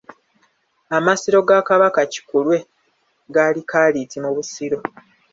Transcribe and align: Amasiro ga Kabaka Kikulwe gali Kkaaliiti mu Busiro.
Amasiro 0.97 1.39
ga 1.47 1.59
Kabaka 1.67 1.99
Kikulwe 2.13 2.57
gali 3.35 3.61
Kkaaliiti 3.63 4.17
mu 4.23 4.31
Busiro. 4.35 4.77